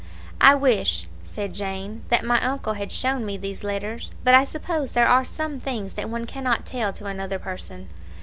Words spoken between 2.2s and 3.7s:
my uncle had shown me these